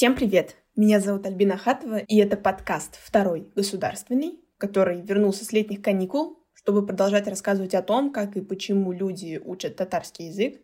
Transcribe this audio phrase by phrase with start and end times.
[0.00, 0.56] Всем привет!
[0.76, 6.86] Меня зовут Альбина Хатова, и это подкаст «Второй государственный», который вернулся с летних каникул, чтобы
[6.86, 10.58] продолжать рассказывать о том, как и почему люди учат татарский язык,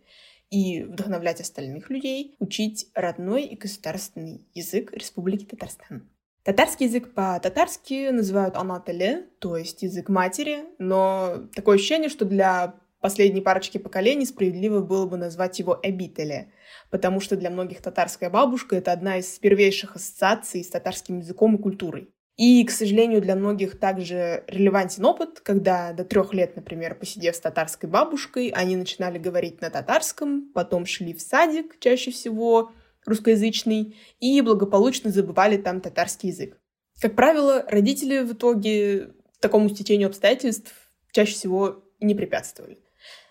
[0.49, 6.09] и вдохновлять остальных людей учить родной и государственный язык Республики Татарстан.
[6.43, 13.41] Татарский язык по-татарски называют анателе, то есть язык матери, но такое ощущение, что для последней
[13.41, 16.51] парочки поколений справедливо было бы назвать его эбителе,
[16.91, 21.63] потому что для многих татарская бабушка— это одна из первейших ассоциаций с татарским языком и
[21.63, 22.09] культурой.
[22.37, 27.39] И, к сожалению, для многих также релевантен опыт, когда до трех лет, например, посидев с
[27.39, 32.73] татарской бабушкой, они начинали говорить на татарском, потом шли в садик, чаще всего
[33.05, 36.59] русскоязычный, и благополучно забывали там татарский язык.
[37.01, 40.73] Как правило, родители в итоге такому стечению обстоятельств
[41.13, 42.79] чаще всего не препятствовали.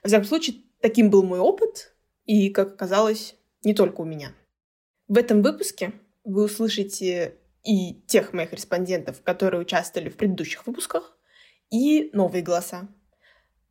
[0.04, 1.94] В всяком случае, таким был мой опыт,
[2.26, 4.34] и, как оказалось, не только у меня.
[5.08, 11.18] В этом выпуске вы услышите и тех моих респондентов, которые участвовали в предыдущих выпусках,
[11.72, 12.88] и новые голоса.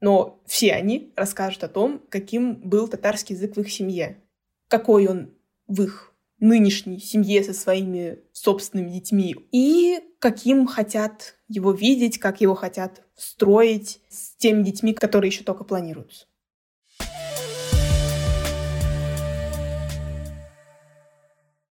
[0.01, 4.23] Но все они расскажут о том, каким был татарский язык в их семье,
[4.69, 5.35] какой он
[5.67, 12.55] в их нынешней семье со своими собственными детьми и каким хотят его видеть, как его
[12.55, 16.27] хотят строить с теми детьми, которые еще только планируются.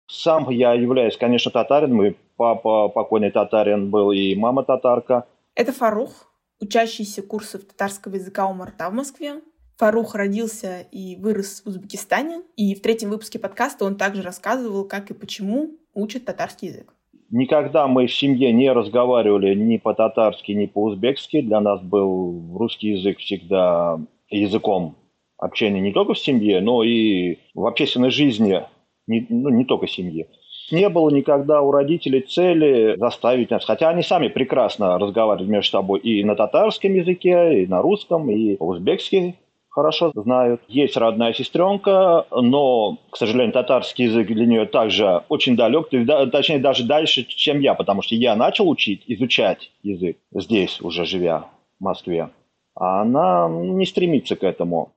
[0.07, 5.27] Сам я являюсь, конечно, татарином, и папа покойный татарин был, и мама татарка.
[5.55, 9.41] Это Фарух, учащийся курсов татарского языка у Марта в Москве.
[9.79, 15.11] Фарух родился и вырос в Узбекистане, и в третьем выпуске подкаста он также рассказывал, как
[15.11, 16.93] и почему учат татарский язык.
[17.31, 21.41] Никогда мы в семье не разговаривали ни по-татарски, ни по-узбекски.
[21.41, 24.97] Для нас был русский язык всегда языком
[25.39, 28.63] общения не только в семье, но и в общественной жизни
[29.07, 30.27] не, ну, не только семьи.
[30.73, 36.01] Не было никогда у родителей цели заставить нас, хотя они сами прекрасно разговаривают между собой
[36.01, 39.37] и на татарском языке, и на русском, и по-узбекски
[39.71, 40.61] хорошо знают.
[40.69, 45.89] Есть родная сестренка, но, к сожалению, татарский язык для нее также очень далек,
[46.31, 51.47] точнее даже дальше, чем я, потому что я начал учить, изучать язык здесь, уже живя
[51.79, 52.31] в Москве,
[52.75, 54.93] а она не стремится к этому.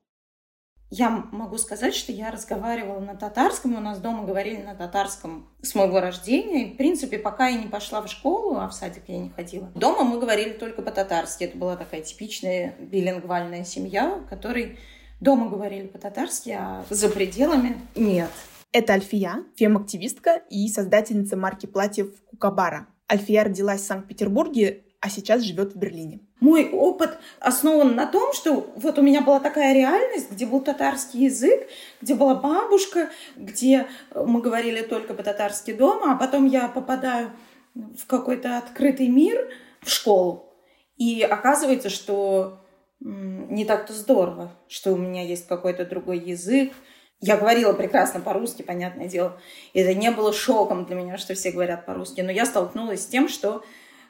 [0.95, 5.73] Я могу сказать, что я разговаривала на татарском, у нас дома говорили на татарском с
[5.73, 6.67] моего рождения.
[6.67, 9.71] И, в принципе, пока я не пошла в школу, а в садик я не ходила,
[9.73, 11.45] дома мы говорили только по-татарски.
[11.45, 14.77] Это была такая типичная билингвальная семья, в которой
[15.19, 18.29] дома говорили по-татарски, а за пределами нет.
[18.71, 22.85] Это Альфия, фем-активистка и создательница марки платьев Кукабара.
[23.11, 26.19] Альфия родилась в Санкт-Петербурге, а сейчас живет в Берлине.
[26.43, 31.23] Мой опыт основан на том, что вот у меня была такая реальность, где был татарский
[31.23, 31.69] язык,
[32.01, 37.31] где была бабушка, где мы говорили только по-татарски дома, а потом я попадаю
[37.73, 40.53] в какой-то открытый мир, в школу.
[40.97, 42.59] И оказывается, что
[42.99, 46.73] не так-то здорово, что у меня есть какой-то другой язык.
[47.21, 49.39] Я говорила прекрасно по-русски, понятное дело.
[49.73, 52.19] Это не было шоком для меня, что все говорят по-русски.
[52.19, 53.63] Но я столкнулась с тем, что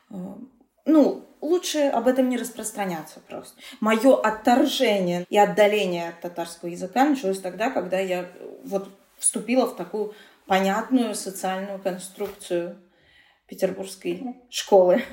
[0.09, 0.15] э,
[0.85, 3.55] ну, лучше об этом не распространяться просто.
[3.81, 8.29] Мое отторжение и отдаление от татарского языка началось тогда, когда я
[8.63, 10.15] вот вступила в такую
[10.47, 12.77] понятную социальную конструкцию
[13.47, 15.03] петербургской школы.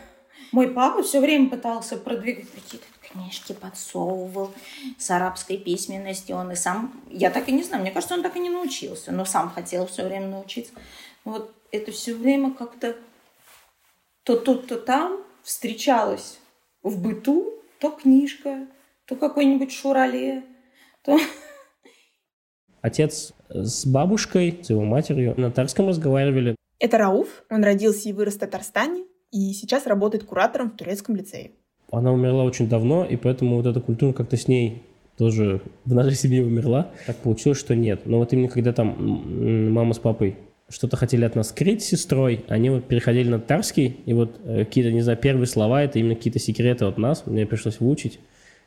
[0.53, 4.53] Мой папа все время пытался продвигать какие-то книжки, подсовывал
[4.99, 6.37] с арабской письменностью.
[6.37, 9.13] Он и сам, я так и не знаю, мне кажется, он так и не научился,
[9.13, 10.73] но сам хотел все время научиться.
[11.25, 12.97] Вот это все время как-то
[14.23, 16.39] то тут, то там встречалась
[16.83, 18.67] в быту, то книжка,
[19.07, 20.45] то какой-нибудь шурале,
[21.05, 21.19] то...
[22.83, 26.57] Отец с бабушкой, с его матерью на татарском разговаривали.
[26.79, 31.53] Это Рауф, он родился и вырос в Татарстане, и сейчас работает куратором в турецком лицее.
[31.93, 34.83] Она умерла очень давно, и поэтому вот эта культура как-то с ней
[35.19, 36.91] тоже в нашей семье умерла.
[37.07, 38.07] Так получилось, что нет.
[38.07, 40.39] Но вот именно когда там мама с папой
[40.71, 44.65] что-то хотели от нас скрыть с сестрой, они вот переходили на татарский, и вот э,
[44.65, 48.21] какие-то, не знаю, первые слова, это именно какие-то секреты от нас, мне пришлось выучить.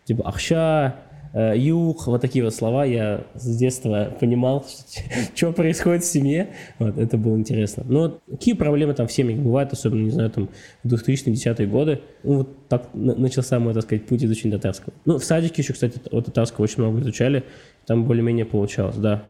[0.03, 0.97] Типа «ахща»,
[1.33, 4.65] э, «юх», вот такие вот слова я с детства понимал,
[5.35, 6.49] что происходит в семье.
[6.77, 7.85] Вот, это было интересно.
[7.87, 10.49] Но какие проблемы там в семьях бывают, особенно, не знаю, там
[10.83, 12.01] в 2010-е годы.
[12.23, 14.93] Ну, вот так начался мой, так сказать, путь изучения татарского.
[15.05, 17.45] Ну, в садике еще, кстати, от татарского очень много изучали,
[17.85, 19.29] там более-менее получалось, да.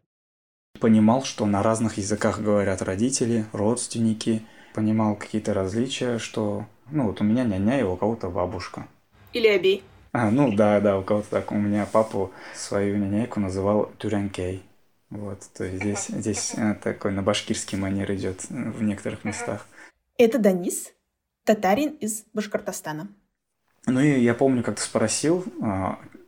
[0.84, 4.42] Понимал, что на разных языках говорят родители, родственники.
[4.74, 6.66] Понимал какие-то различия, что...
[6.92, 8.86] Ну, вот у меня няня, и у кого-то бабушка.
[9.32, 9.82] Или оби.
[10.12, 11.54] А, ну да, да, у кого-то так.
[11.54, 14.62] У меня папу свою няняйку называл Тюрянкей.
[15.10, 19.66] Вот, то есть здесь, здесь э, такой на башкирский манер идет э, в некоторых местах.
[20.18, 20.92] Это Данис,
[21.46, 23.08] татарин из Башкортостана.
[23.86, 25.46] Ну и я помню, как ты спросил,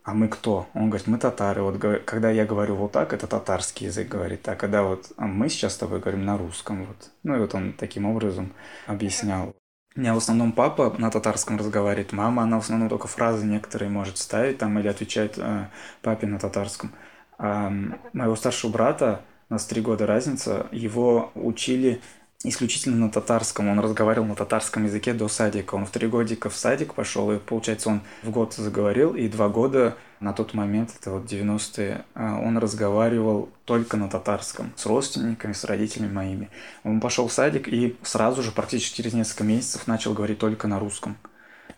[0.06, 0.68] а, мы кто?
[0.72, 1.62] Он говорит, мы татары.
[1.62, 4.48] Вот когда я говорю вот так, это татарский язык говорит.
[4.48, 7.10] А когда вот а мы сейчас с тобой говорим на русском, вот.
[7.24, 8.52] Ну и вот он таким образом
[8.86, 9.52] объяснял.
[9.96, 13.88] У меня в основном папа на татарском разговаривает, мама, она в основном только фразы некоторые
[13.90, 15.66] может ставить там или отвечает э,
[16.02, 16.92] папе на татарском.
[17.38, 17.72] А
[18.12, 22.00] моего старшего брата, у нас три года разница, его учили
[22.48, 23.68] исключительно на татарском.
[23.68, 25.74] Он разговаривал на татарском языке до садика.
[25.74, 29.48] Он в три годика в садик пошел, и, получается, он в год заговорил, и два
[29.48, 35.52] года на тот момент, это вот 90-е, а, он разговаривал только на татарском с родственниками,
[35.52, 36.50] с родителями моими.
[36.84, 40.78] Он пошел в садик и сразу же, практически через несколько месяцев, начал говорить только на
[40.78, 41.16] русском.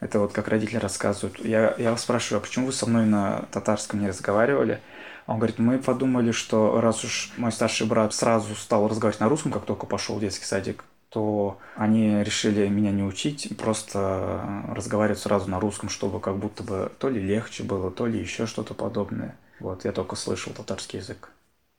[0.01, 1.45] Это вот как родители рассказывают.
[1.45, 4.81] Я, я вас спрашиваю, а почему вы со мной на татарском не разговаривали?
[5.27, 9.53] Он говорит, мы подумали, что раз уж мой старший брат сразу стал разговаривать на русском,
[9.53, 15.51] как только пошел в детский садик, то они решили меня не учить, просто разговаривать сразу
[15.51, 19.37] на русском, чтобы как будто бы то ли легче было, то ли еще что-то подобное.
[19.61, 21.31] Вот, я только слышал татарский язык.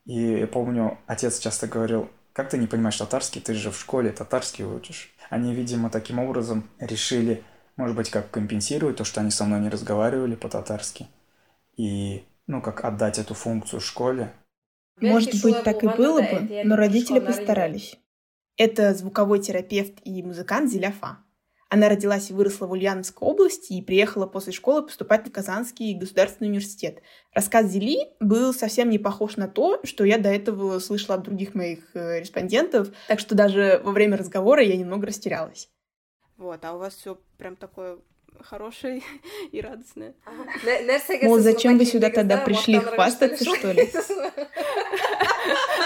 [0.05, 4.11] И я помню, отец часто говорил, как ты не понимаешь татарский, ты же в школе
[4.11, 5.11] татарский учишь.
[5.29, 7.43] Они, видимо, таким образом решили,
[7.79, 11.07] может быть, как компенсировать то, что они со мной не разговаривали по-татарски.
[11.77, 14.33] И ну, как отдать эту функцию школе.
[14.99, 17.95] Может быть, так и было бы, но родители постарались.
[18.57, 21.19] Это звуковой терапевт и музыкант Зеляфа.
[21.69, 26.49] Она родилась и выросла в Ульяновской области и приехала после школы поступать в Казанский государственный
[26.49, 27.01] университет.
[27.33, 31.55] Рассказ Зели был совсем не похож на то, что я до этого слышала от других
[31.55, 35.69] моих э, респондентов, так что даже во время разговора я немного растерялась.
[36.39, 37.99] Вот, а у вас все прям такое
[38.39, 39.01] хорошее
[39.51, 40.15] и радостное.
[41.21, 43.91] Мол, зачем вы сюда тогда пришли хвастаться, что ли?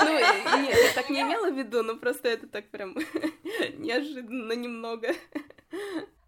[0.06, 2.96] Ну, нет, я так не имела в виду, но просто это так прям
[3.78, 5.10] неожиданно немного.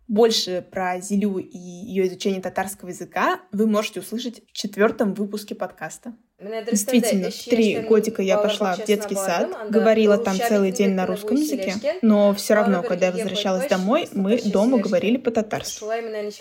[0.08, 6.16] Больше про Зилю и ее изучение татарского языка вы можете услышать в четвертом выпуске подкаста.
[6.38, 11.38] Действительно, в три годика я пошла в детский сад, говорила там целый день на русском
[11.38, 15.86] языке, но все равно, когда я возвращалась домой, мы дома говорили по-татарски.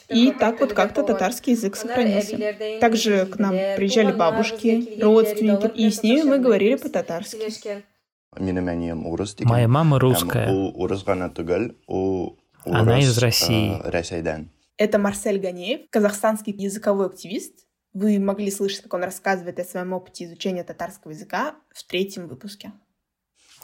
[0.08, 2.36] И так вот как-то татарский язык сохранился.
[2.80, 7.84] Также к нам приезжали бабушки, родственники, и с ними мы говорили по-татарски.
[9.44, 10.48] Моя мама русская.
[12.64, 13.80] Она из России.
[14.76, 17.63] Это Марсель Ганеев, казахстанский языковой активист.
[17.94, 22.72] Вы могли слышать, как он рассказывает о своем опыте изучения татарского языка в третьем выпуске.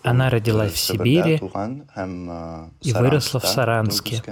[0.03, 1.41] Она родилась в Сибири
[2.81, 4.23] и выросла в Саранске.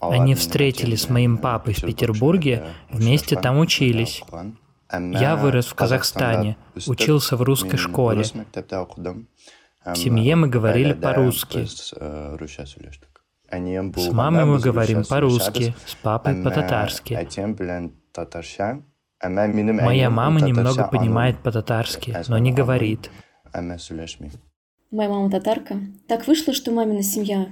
[0.00, 4.22] Они встретились с моим папой в Петербурге, вместе там учились.
[4.92, 8.24] Я вырос в Казахстане, учился в русской школе.
[9.84, 11.66] В семье мы говорили по-русски.
[11.66, 11.92] С
[14.12, 17.28] мамой мы говорим по-русски, с папой по-татарски.
[19.84, 23.10] Моя мама немного понимает по-татарски, но не говорит.
[24.90, 25.76] Моя мама татарка.
[26.06, 27.48] Так вышло, что мамина семья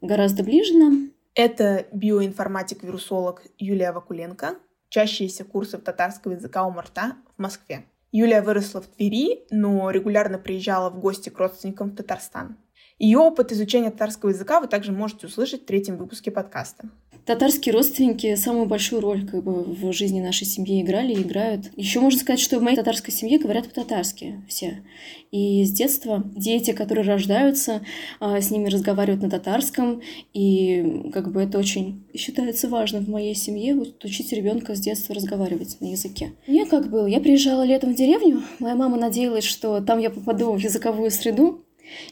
[0.00, 1.10] гораздо ближе нам.
[1.34, 4.56] Это биоинформатик-вирусолог Юлия Вакуленко,
[4.88, 7.84] учащаяся курсов татарского языка у Марта в Москве.
[8.10, 12.56] Юлия выросла в Твери, но регулярно приезжала в гости к родственникам в Татарстан.
[12.98, 16.88] Ее опыт изучения татарского языка вы также можете услышать в третьем выпуске подкаста.
[17.28, 21.66] Татарские родственники самую большую роль как бы, в жизни нашей семьи играли и играют.
[21.76, 24.82] Еще можно сказать, что в моей татарской семье говорят по-татарски все.
[25.30, 27.82] И с детства дети, которые рождаются,
[28.18, 30.00] а, с ними разговаривают на татарском.
[30.32, 35.14] И как бы это очень считается важным в моей семье, вот, учить ребенка с детства
[35.14, 36.32] разговаривать на языке.
[36.46, 40.52] Я как бы, я приезжала летом в деревню, моя мама надеялась, что там я попаду
[40.52, 41.62] в языковую среду,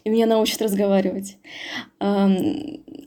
[0.04, 1.38] и меня научат разговаривать.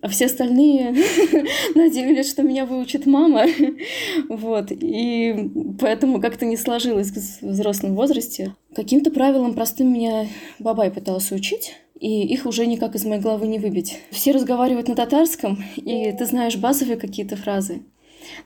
[0.01, 0.95] А все остальные
[1.75, 3.45] надеялись, что меня выучит мама.
[4.29, 4.71] вот.
[4.71, 8.55] И поэтому как-то не сложилось в взрослом возрасте.
[8.75, 10.27] Каким-то правилам простым меня
[10.59, 13.99] бабай пытался учить и их уже никак из моей головы не выбить.
[14.09, 17.81] Все разговаривают на татарском, и ты знаешь базовые какие-то фразы.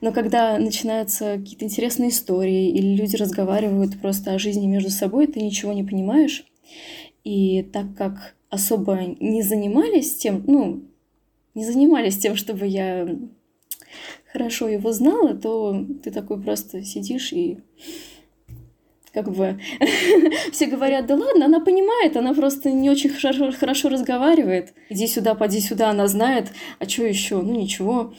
[0.02, 5.42] Но когда начинаются какие-то интересные истории, или люди разговаривают просто о жизни между собой, ты
[5.42, 6.46] ничего не понимаешь.
[7.24, 10.84] И так как особо не занимались тем, ну,
[11.56, 13.08] не занимались тем, чтобы я
[14.32, 17.60] хорошо его знала, то ты такой просто сидишь и
[19.14, 19.60] как бы
[20.52, 24.74] все говорят, да ладно, она понимает, она просто не очень хорошо, хорошо разговаривает.
[24.90, 27.42] Иди сюда, поди сюда, она знает, а что еще?
[27.42, 28.14] Ну ничего.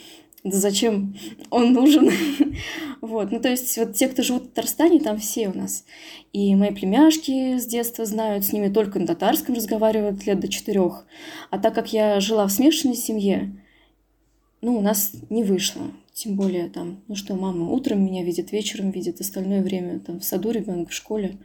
[0.45, 1.17] Да зачем
[1.51, 2.11] он нужен?
[3.01, 5.87] вот, ну то есть вот те, кто живут в Татарстане, там все у нас.
[6.35, 11.07] И мои племяшки с детства знают, с ними только на татарском разговаривают лет до четырех.
[11.51, 13.57] А так как я жила в смешанной семье,
[14.61, 15.83] ну, у нас не вышло.
[16.13, 20.25] Тем более там, ну что, мама утром меня видит, вечером видит, остальное время там в
[20.25, 21.39] саду ребенок, в школе.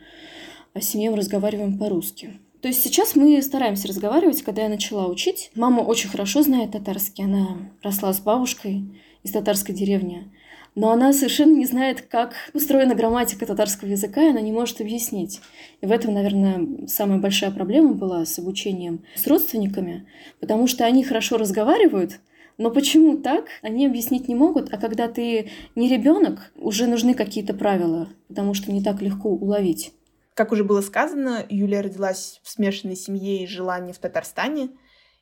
[0.74, 2.34] А с семьей разговариваем по-русски.
[2.62, 5.50] То есть сейчас мы стараемся разговаривать, когда я начала учить.
[5.56, 8.84] Мама очень хорошо знает татарский, она росла с бабушкой
[9.24, 10.30] из татарской деревни.
[10.76, 15.42] Но она совершенно не знает, как устроена грамматика татарского языка, и она не может объяснить.
[15.82, 20.06] И в этом, наверное, самая большая проблема была с обучением с родственниками,
[20.40, 22.20] потому что они хорошо разговаривают,
[22.58, 27.54] но почему так, они объяснить не могут, а когда ты не ребенок, уже нужны какие-то
[27.54, 29.94] правила, потому что не так легко уловить.
[30.40, 34.70] Как уже было сказано, Юлия родилась в смешанной семье и жила не в Татарстане,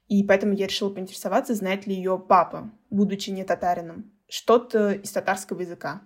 [0.07, 5.61] и поэтому я решила поинтересоваться, знает ли ее папа, будучи не татарином, что-то из татарского
[5.61, 6.01] языка.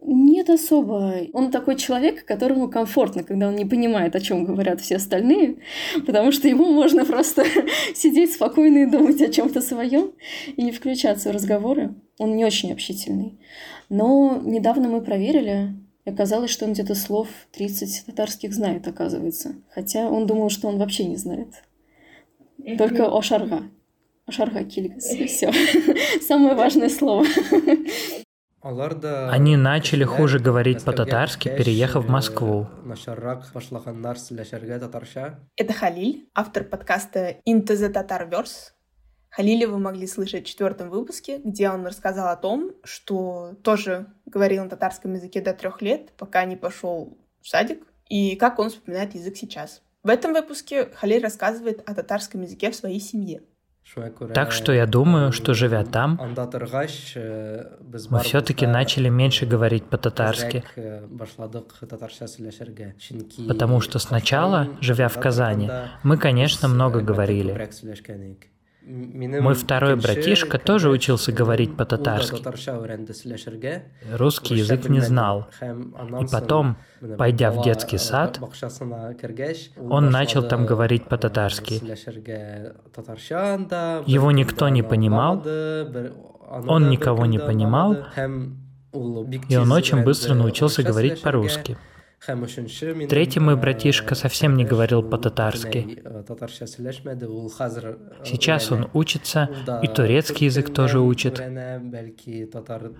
[0.00, 1.14] Нет особо.
[1.32, 5.56] Он такой человек, которому комфортно, когда он не понимает, о чем говорят все остальные,
[6.06, 7.44] потому что ему можно просто
[7.96, 10.12] сидеть спокойно и думать о чем-то своем
[10.46, 11.92] и не включаться в разговоры.
[12.18, 13.36] Он не очень общительный.
[13.88, 19.54] Но недавно мы проверили, и оказалось, что он где-то слов 30 татарских знает, оказывается.
[19.70, 21.64] Хотя он думал, что он вообще не знает.
[22.78, 23.62] Только Ошарга.
[24.26, 25.12] Ошарга Кильгас.
[25.12, 25.52] И все.
[26.20, 27.24] Самое важное слово.
[28.62, 32.66] Они начали хуже говорить по-татарски, переехав в Москву.
[35.56, 38.72] Это Халиль, автор подкаста Into the Tatarverse.
[39.36, 44.62] Халиля вы могли слышать в четвертом выпуске, где он рассказал о том, что тоже говорил
[44.62, 49.14] на татарском языке до трех лет, пока не пошел в садик, и как он вспоминает
[49.16, 49.82] язык сейчас.
[50.04, 53.42] В этом выпуске Халиль рассказывает о татарском языке в своей семье.
[54.32, 56.18] Так что я думаю, что живя там,
[58.08, 60.62] мы все-таки начали меньше говорить по-татарски.
[63.48, 65.70] Потому что сначала, живя в Казани,
[66.04, 67.52] мы, конечно, много говорили.
[68.86, 72.42] Мой второй братишка тоже учился говорить по-татарски.
[74.14, 75.48] Русский язык не знал.
[76.20, 76.76] И потом,
[77.16, 78.38] пойдя в детский сад,
[79.78, 81.74] он начал там говорить по-татарски.
[84.06, 85.42] Его никто не понимал,
[86.66, 87.96] он никого не понимал,
[89.48, 91.78] и он очень быстро научился говорить по-русски.
[93.08, 96.02] Третий мой братишка совсем не говорил по-татарски.
[98.24, 99.50] Сейчас он учится,
[99.82, 101.42] и турецкий язык тоже учит,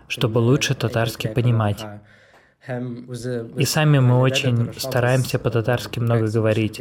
[0.09, 1.85] чтобы лучше татарский понимать.
[3.57, 6.81] И сами мы очень стараемся по-татарски много говорить.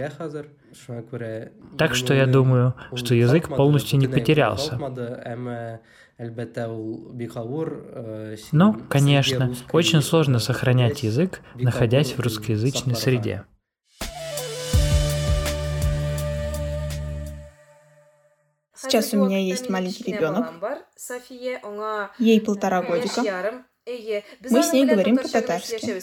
[1.77, 4.79] Так что я думаю, что язык полностью не потерялся.
[8.51, 13.45] Ну, конечно, очень сложно сохранять язык, находясь в русскоязычной среде.
[18.75, 20.53] Сейчас у меня есть маленький ребенок.
[22.19, 23.63] Ей полтора годика.
[23.85, 25.99] Мы с ней говорим по-татарски.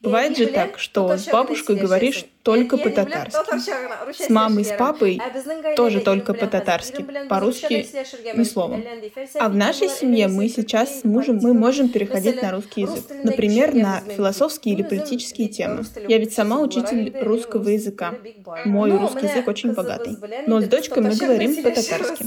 [0.00, 4.22] Бывает же так, что с бабушкой говоришь только по-татарски.
[4.22, 5.20] С мамой, с папой
[5.76, 7.04] тоже только по-татарски.
[7.28, 7.86] По-русски
[8.36, 8.80] ни слова.
[9.40, 13.04] А в нашей семье мы сейчас с мужем мы можем переходить на русский язык.
[13.24, 15.84] Например, на философские или политические темы.
[16.06, 18.14] Я ведь сама учитель русского языка.
[18.64, 20.16] Мой русский язык очень богатый.
[20.46, 22.24] Но с дочкой мы говорим по-татарски.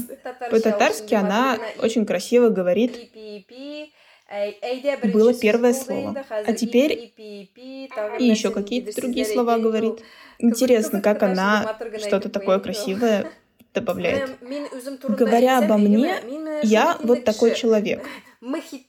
[0.50, 2.92] По-татарски она очень красиво говорит
[5.12, 6.24] было первое слово.
[6.28, 10.02] А теперь и еще какие-то другие слова говорит.
[10.38, 13.30] Интересно, как она что-то такое красивое
[13.74, 14.30] добавляет.
[15.08, 16.16] Говоря обо мне,
[16.62, 18.04] я вот такой человек.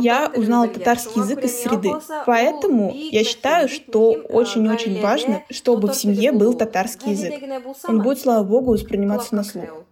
[0.00, 1.92] Я узнала татарский язык из среды,
[2.26, 7.34] поэтому я считаю, что очень-очень важно, чтобы в семье был татарский язык.
[7.86, 9.86] Он будет, слава богу, восприниматься на слух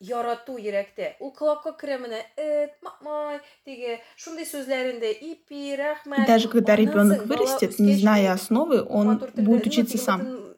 [0.00, 1.16] ярату йөрәктә.
[1.20, 6.26] Ул колакка керә менә эт, мамай, теге шундый сүзләрендә ипи, рәхмәт.
[6.26, 10.54] Даже когда ребенок вырастет, не зная основы, он будет учиться сам.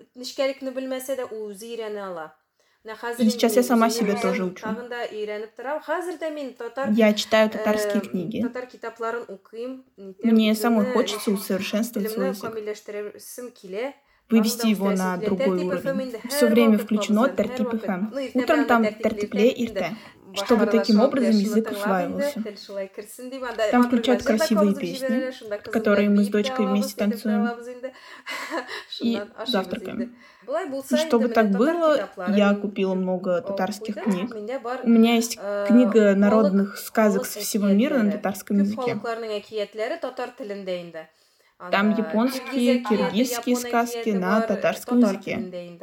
[3.19, 4.67] И сейчас я сама себе тоже учу.
[6.91, 8.45] Я читаю татарские книги.
[10.25, 12.55] Мне самой хочется усовершенствовать свой язык
[14.31, 16.15] вывести его на другой уровень.
[16.29, 18.13] Все время включено тертип и хэм.
[18.35, 19.97] Утром там тертипле и рте.
[20.35, 22.43] чтобы таким образом язык усваивался.
[23.71, 25.33] Там включают красивые песни,
[25.71, 27.51] которые мы с дочкой вместе танцуем
[29.01, 30.17] и завтракаем.
[30.91, 34.35] И чтобы так было, я купила много татарских книг.
[34.83, 38.99] У меня есть книга народных сказок со всего мира на татарском языке.
[41.71, 45.77] Там японские, киргизские сказки на татарском языке.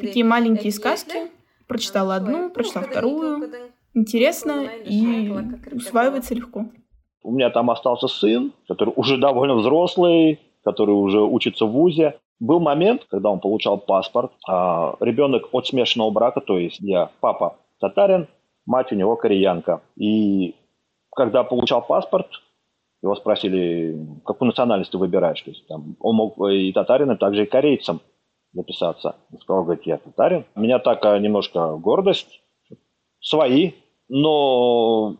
[0.00, 1.30] Такие маленькие сказки.
[1.66, 3.50] Прочитала одну, прочитала вторую.
[3.94, 5.32] Интересно и
[5.72, 6.66] усваивается легко.
[7.22, 12.18] У меня там остался сын, который уже довольно взрослый, который уже учится в ВУЗе.
[12.38, 17.56] Был момент, когда он получал паспорт, а ребенок от смешанного брака, то есть я папа
[17.80, 18.28] татарин,
[18.66, 19.80] мать у него кореянка.
[19.96, 20.54] И
[21.14, 22.26] когда получал паспорт,
[23.04, 25.40] его спросили, какую национальность ты выбираешь.
[25.42, 28.00] То есть, там, он мог и татарином, также и корейцем
[28.52, 29.16] записаться.
[29.30, 30.44] Он сказал, говорит, я татарин.
[30.54, 32.40] У меня такая немножко гордость.
[33.20, 33.72] Свои.
[34.08, 35.16] Но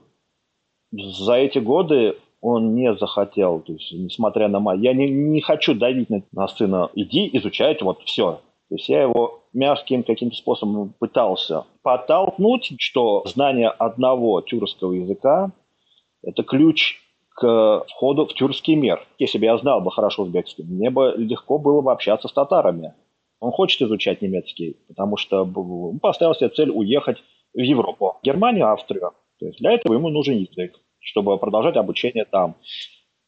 [0.92, 5.74] за эти годы он не захотел, то есть, несмотря на мать, я не, не хочу
[5.74, 8.40] давить на сына, иди изучать вот все.
[8.68, 15.52] То есть я его мягким каким-то способом пытался подтолкнуть, что знание одного тюркского языка–
[16.22, 17.00] это ключ
[17.34, 19.06] к входу в тюркский мир.
[19.18, 22.94] Если бы я знал бы хорошо узбекский, мне бы легко было бы общаться с татарами.
[23.40, 27.18] Он хочет изучать немецкий, потому что он поставил себе цель уехать
[27.52, 29.12] в Европу, Германию, Австрию.
[29.40, 32.54] То есть для этого ему нужен язык, чтобы продолжать обучение там.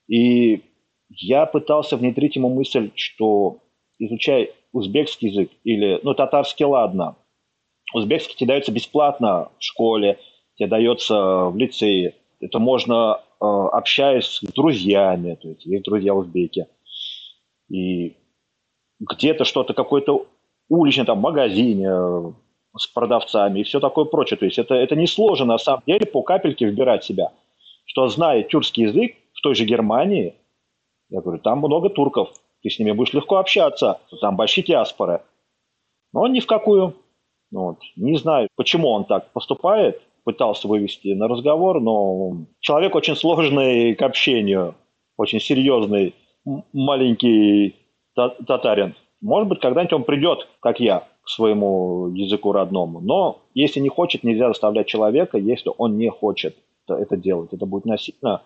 [0.09, 0.63] И
[1.09, 3.59] я пытался внедрить ему мысль, что
[3.99, 7.17] изучай узбекский язык или, ну, татарский, ладно.
[7.93, 10.19] Узбекский тебе дается бесплатно в школе,
[10.55, 12.15] тебе дается в лицее.
[12.41, 16.67] Это можно Э, общаюсь с друзьями, то есть есть друзья узбеки,
[17.69, 18.17] и
[19.01, 20.27] где-то что-то, какой-то
[20.69, 22.33] уличный там магазине э,
[22.77, 24.39] с продавцами и все такое прочее.
[24.39, 27.33] То есть это, это не сложно на самом деле по капельке выбирать себя.
[27.85, 30.35] Что зная тюркский язык в той же Германии,
[31.09, 32.33] я говорю, там много турков,
[32.63, 35.23] ты с ними будешь легко общаться, там большие диаспоры.
[36.13, 36.95] Но он ни в какую.
[37.53, 37.79] Вот.
[37.95, 44.03] Не знаю, почему он так поступает, пытался вывести на разговор, но человек очень сложный к
[44.03, 44.75] общению,
[45.17, 46.17] очень серьезный,
[46.73, 47.77] маленький
[48.15, 48.97] татарин.
[49.21, 53.01] Может быть, когда-нибудь он придет, как я, к своему языку родному.
[53.01, 56.57] Но если не хочет, нельзя заставлять человека, если он не хочет
[56.89, 57.53] это делать.
[57.53, 58.43] Это будет насильно.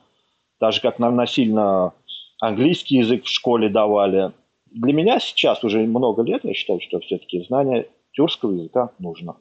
[0.59, 1.95] Так же, как нам насильно
[2.41, 4.33] английский язык в школе давали.
[4.71, 9.37] Для меня сейчас уже много лет, я считаю, что все-таки знание тюркского языка нужно.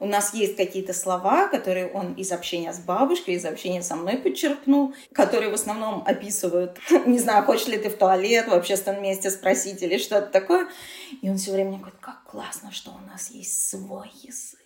[0.00, 4.18] У нас есть какие-то слова, которые он из общения с бабушкой, из общения со мной
[4.18, 9.30] подчеркнул, которые в основном описывают, не знаю, хочешь ли ты в туалет в общественном месте
[9.30, 10.68] спросить или что-то такое.
[11.20, 14.60] И он все время мне говорит, как классно, что у нас есть свой язык.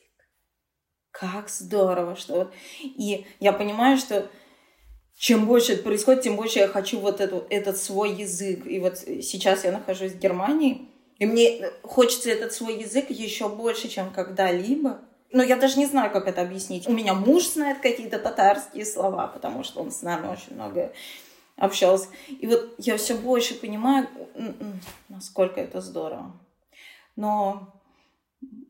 [1.10, 2.50] Как здорово, что...
[2.82, 4.30] И я понимаю, что
[5.14, 8.66] чем больше это происходит, тем больше я хочу вот эту, этот свой язык.
[8.66, 13.88] И вот сейчас я нахожусь в Германии, и мне хочется этот свой язык еще больше,
[13.88, 15.00] чем когда-либо.
[15.32, 16.86] Ну, я даже не знаю, как это объяснить.
[16.86, 20.92] У меня муж знает какие-то татарские слова, потому что он с нами очень много
[21.56, 22.08] общался.
[22.28, 24.08] И вот я все больше понимаю,
[25.08, 26.32] насколько это здорово.
[27.16, 27.80] Но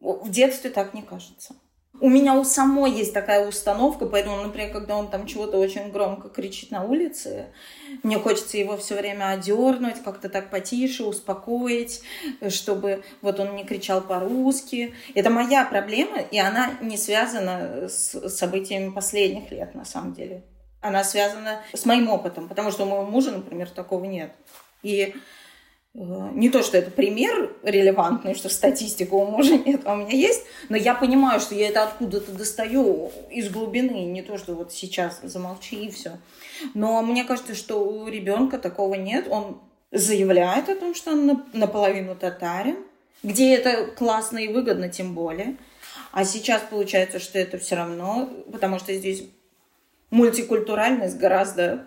[0.00, 1.54] в детстве так не кажется.
[2.02, 6.30] У меня у самой есть такая установка, поэтому, например, когда он там чего-то очень громко
[6.30, 7.46] кричит на улице,
[8.02, 12.02] мне хочется его все время одернуть, как-то так потише, успокоить,
[12.48, 14.94] чтобы вот он не кричал по-русски.
[15.14, 20.42] Это моя проблема, и она не связана с событиями последних лет, на самом деле.
[20.80, 24.32] Она связана с моим опытом, потому что у моего мужа, например, такого нет.
[24.82, 25.14] И
[25.94, 30.44] не то, что это пример релевантный, что статистика у мужа нет, а у меня есть,
[30.70, 35.20] но я понимаю, что я это откуда-то достаю из глубины, не то, что вот сейчас
[35.22, 36.18] замолчи и все.
[36.72, 39.26] Но мне кажется, что у ребенка такого нет.
[39.28, 42.78] Он заявляет о том, что он наполовину татарин,
[43.22, 45.56] где это классно и выгодно, тем более.
[46.10, 49.24] А сейчас получается, что это все равно, потому что здесь
[50.10, 51.84] мультикультуральность гораздо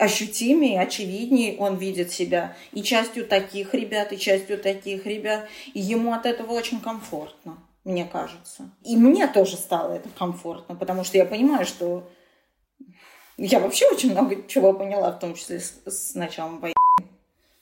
[0.00, 5.46] ощутимее, очевиднее он видит себя и частью таких ребят, и частью таких ребят.
[5.74, 8.70] И ему от этого очень комфортно, мне кажется.
[8.82, 12.08] И мне тоже стало это комфортно, потому что я понимаю, что
[13.36, 16.74] я вообще очень много чего поняла, в том числе с, с началом войны.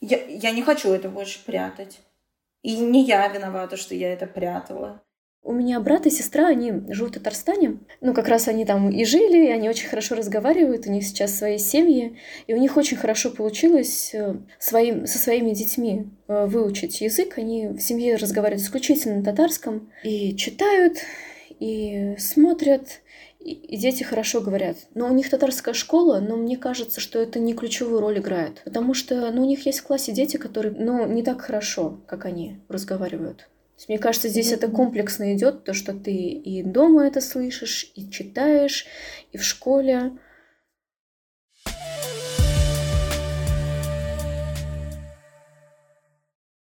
[0.01, 2.01] Я, я не хочу это больше прятать.
[2.62, 5.03] И не я виновата, что я это прятала.
[5.42, 7.79] У меня брат и сестра, они живут в Татарстане.
[8.01, 11.38] Ну, как раз они там и жили, и они очень хорошо разговаривают, у них сейчас
[11.38, 17.01] свои семьи, и у них очень хорошо получилось э, своим, со своими детьми э, выучить
[17.01, 17.38] язык.
[17.38, 20.98] Они в семье разговаривают исключительно на татарском и читают,
[21.61, 23.01] и смотрят,
[23.40, 24.77] и дети хорошо говорят.
[24.94, 28.61] Но у них татарская школа, но мне кажется, что это не ключевую роль играет.
[28.64, 32.24] Потому что ну, у них есть в классе дети, которые ну, не так хорошо, как
[32.24, 33.48] они разговаривают.
[33.87, 34.57] Мне кажется, здесь mm-hmm.
[34.57, 38.87] это комплексно идет, то, что ты и дома это слышишь, и читаешь,
[39.31, 40.12] и в школе.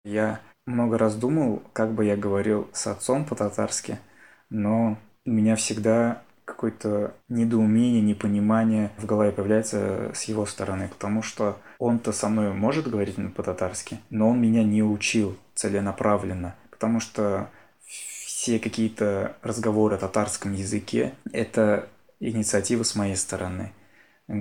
[0.04, 3.98] Я много раз думал, как бы я говорил с отцом по-татарски,
[4.50, 11.58] но у меня всегда какое-то недоумение, непонимание в голове появляется с его стороны, потому что
[11.78, 17.48] он-то со мной может говорить по-татарски, но он меня не учил целенаправленно, потому что
[17.86, 21.88] все какие-то разговоры о татарском языке– это
[22.20, 23.72] инициатива с моей стороны.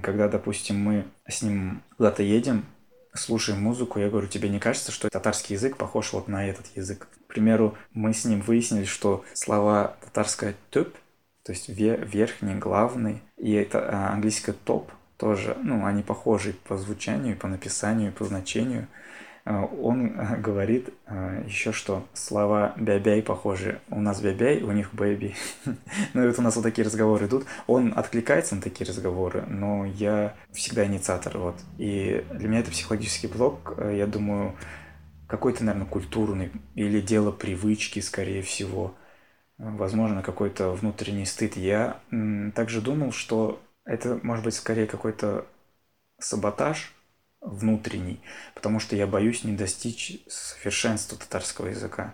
[0.03, 2.65] Когда, допустим, мы с ним куда-то едем,
[3.13, 7.07] слушаем музыку, я говорю, тебе не кажется, что татарский язык похож вот на этот язык?
[7.27, 10.93] К примеру, мы с ним выяснили, что слова татарское «тюп»,
[11.43, 17.37] то есть верхний, главный, и это а, английское «топ», тоже, ну, они похожи по звучанию,
[17.37, 18.89] по написанию, по значению–
[19.45, 23.79] он а, говорит а, еще, что слова «бябяй» похожи.
[23.89, 25.35] У нас «бябяй», у них «бэби».
[26.13, 27.45] ну, вот у нас вот такие разговоры идут.
[27.67, 31.55] Он откликается на такие разговоры, но я всегда инициатор, вот.
[31.77, 34.55] И для меня это психологический блок, я думаю,
[35.27, 38.95] какой-то, наверное, культурный или дело привычки, скорее всего.
[39.59, 41.55] Возможно, какой-то внутренний стыд.
[41.55, 41.99] Я
[42.55, 45.45] также думал, что это может быть скорее какой-то
[46.19, 46.94] саботаж,
[47.45, 48.19] внутренний,
[48.53, 52.13] потому что я боюсь не достичь совершенства татарского языка.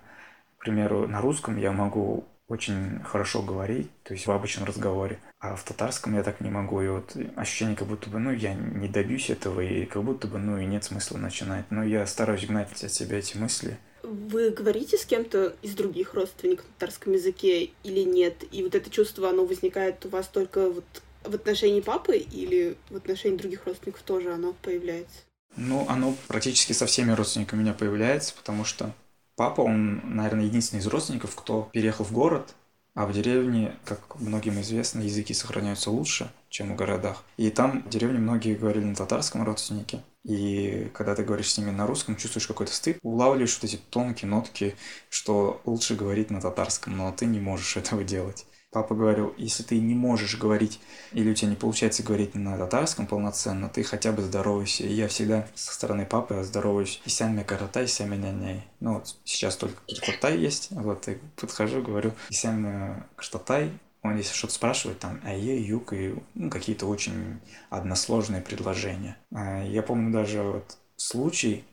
[0.58, 5.56] К примеру, на русском я могу очень хорошо говорить, то есть в обычном разговоре, а
[5.56, 8.90] в татарском я так не могу, и вот ощущение, как будто бы, ну, я не
[8.90, 12.84] добьюсь этого, и как будто бы, ну, и нет смысла начинать, но я стараюсь гнать
[12.84, 13.78] от себя эти мысли.
[14.04, 18.44] Вы говорите с кем-то из других родственников на татарском языке или нет?
[18.52, 20.86] И вот это чувство, оно возникает у вас только вот
[21.24, 25.22] в отношении папы или в отношении других родственников тоже оно появляется?
[25.56, 28.94] Ну, оно практически со всеми родственниками у меня появляется, потому что
[29.36, 32.56] папа, он, наверное, единственный из родственников, кто переехал в город,
[32.94, 37.24] а в деревне, как многим известно, языки сохраняются лучше, чем в городах.
[37.38, 40.04] И там в деревне многие говорили на татарском родственнике.
[40.24, 44.30] И когда ты говоришь с ними на русском, чувствуешь какой-то стыд, улавливаешь вот эти тонкие
[44.30, 44.76] нотки,
[45.10, 48.46] что лучше говорить на татарском, но ты не можешь этого делать.
[48.72, 50.80] Папа говорил, если ты не можешь говорить,
[51.12, 54.86] или у тебя не получается говорить на татарском полноценно, ты хотя бы здоровайся.
[54.86, 57.02] И я всегда со стороны папы здороваюсь.
[57.06, 58.64] Исями каратай, исями няняй.
[58.80, 60.70] Ну вот сейчас только киркотай есть.
[60.72, 63.72] Вот и подхожу, говорю, исями кштатай.
[64.04, 69.18] Он если что-то спрашивает, там, ае, юг, и ну, какие-то очень односложные предложения.
[69.34, 71.66] А я помню даже вот случай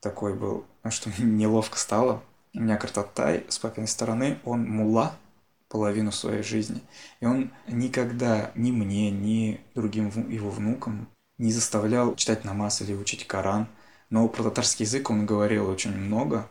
[0.00, 2.22] такой был, что мне неловко стало.
[2.54, 5.16] У меня картатай с папиной стороны, он мула,
[5.74, 6.80] половину своей жизни.
[7.18, 13.26] И он никогда ни мне, ни другим его внукам не заставлял читать намаз или учить
[13.26, 13.66] Коран.
[14.08, 16.48] Но про татарский язык он говорил очень много.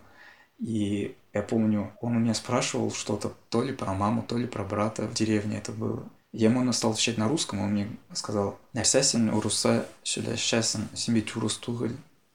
[0.59, 4.65] И я помню, он у меня спрашивал что-то то ли про маму, то ли про
[4.65, 6.03] брата в деревне это было.
[6.33, 11.61] Я ему стал отвечать на русском, он мне сказал, «Нәрсәсен уруса сөйләшәсен, син бит урыс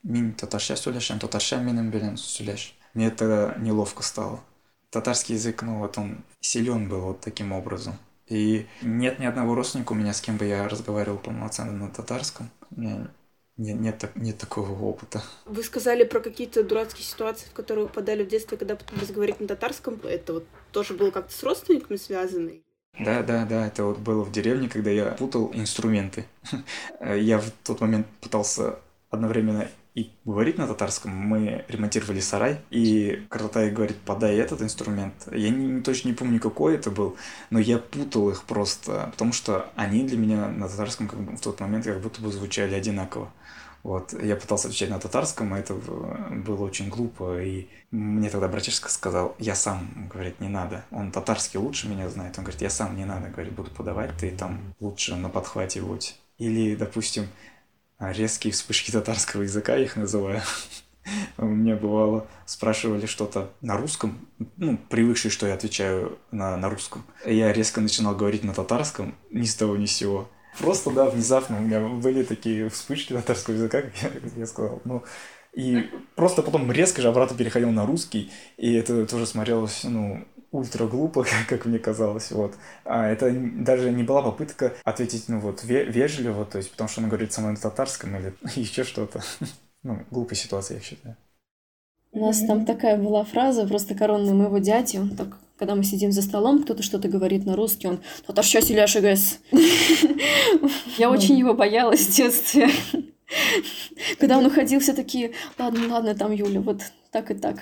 [0.04, 2.72] мин татарча сөйләшәм, татарча минем белән сөйләш».
[2.94, 4.40] Мне это неловко стало
[4.90, 7.94] татарский язык, ну вот он силен был вот таким образом.
[8.26, 12.50] И нет ни одного родственника у меня, с кем бы я разговаривал полноценно на татарском.
[12.70, 13.08] У меня
[13.58, 15.22] нет, нет, нет такого опыта.
[15.44, 19.40] Вы сказали про какие-то дурацкие ситуации, в которые вы попадали в детстве, когда пытались говорить
[19.40, 20.00] на татарском.
[20.04, 22.52] Это вот тоже было как-то с родственниками связано?
[23.00, 26.24] Да, да, да, это вот было в деревне, когда я путал инструменты.
[27.00, 28.78] Я в тот момент пытался
[29.10, 31.10] одновременно и говорить на татарском.
[31.10, 35.14] Мы ремонтировали сарай, и Картатай говорит, подай этот инструмент.
[35.32, 37.16] Я не, точно не помню, какой это был,
[37.50, 41.40] но я путал их просто, потому что они для меня на татарском как бы, в
[41.40, 43.32] тот момент как будто бы звучали одинаково.
[43.82, 48.88] Вот, я пытался отвечать на татарском, а это было очень глупо, и мне тогда братишка
[48.90, 50.84] сказал, я сам, говорит, не надо.
[50.92, 54.30] Он татарский лучше меня знает, он говорит, я сам не надо, говорит, буду подавать, ты
[54.30, 56.16] там лучше на подхвате будь.
[56.38, 57.26] Или, допустим,
[57.98, 60.42] резкие вспышки татарского языка, я их называю.
[61.38, 64.18] У меня бывало, спрашивали что-то на русском,
[64.56, 67.04] ну, привыкшие, что я отвечаю на, на русском.
[67.24, 70.28] Я резко начинал говорить на татарском, ни с того ни с сего.
[70.58, 74.82] Просто, да, внезапно у меня были такие вспышки татарского языка, как я, как я сказал.
[74.84, 75.04] Ну,
[75.54, 80.86] и просто потом резко же обратно переходил на русский, и это тоже смотрелось, ну, ультра
[80.86, 82.54] глупо, как мне казалось, вот.
[82.84, 87.08] А это даже не была попытка ответить, ну вот, вежливо, то есть потому что он
[87.08, 89.22] говорит со мной на татарском или еще что-то.
[89.84, 91.16] Ну, глупая ситуация, я считаю.
[92.10, 96.12] У нас там такая была фраза, просто коронная моего дяди, он так когда мы сидим
[96.12, 99.40] за столом, кто-то что-то говорит на русский, он «Татарша силяшигас».
[100.98, 102.68] Я очень его боялась в детстве.
[104.18, 107.58] Когда он уходил, все такие «Ладно, ладно, там Юля, вот так и так».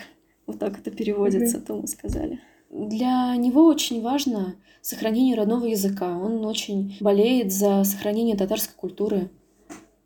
[0.46, 2.40] Вот так это переводится, то мы сказали.
[2.76, 6.18] Для него очень важно сохранение родного языка.
[6.18, 9.30] Он очень болеет за сохранение татарской культуры.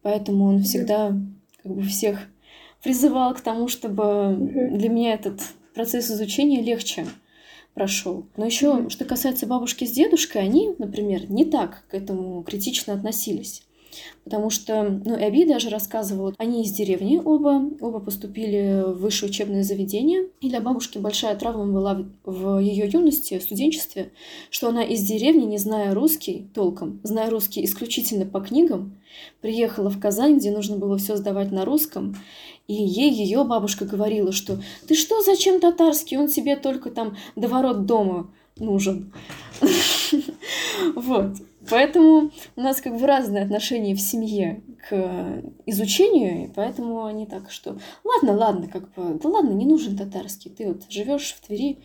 [0.03, 1.13] Поэтому он всегда
[1.63, 2.29] как бы всех
[2.83, 4.37] призывал к тому, чтобы
[4.73, 5.41] для меня этот
[5.75, 7.07] процесс изучения легче
[7.75, 8.27] прошел.
[8.37, 13.63] Но еще, что касается бабушки с дедушкой, они, например, не так к этому критично относились.
[14.25, 19.63] Потому что, ну, Эби даже рассказывала, они из деревни оба, оба поступили в высшее учебное
[19.63, 20.29] заведение.
[20.41, 24.13] И для бабушки большая травма была в ее юности, в студенчестве,
[24.51, 28.99] что она из деревни, не зная русский толком, зная русский исключительно по книгам,
[29.41, 32.17] приехала в Казань, где нужно было все сдавать на русском,
[32.69, 36.17] и ей ее бабушка говорила, что «Ты что, зачем татарский?
[36.17, 39.13] Он тебе только там до ворот дома нужен».
[40.95, 41.37] Вот.
[41.71, 47.51] Поэтому у нас как бы разные отношения в семье к изучению, и поэтому они так,
[47.51, 51.79] что ладно, ладно, как бы, да ладно, не нужен татарский, ты вот живешь в Твери,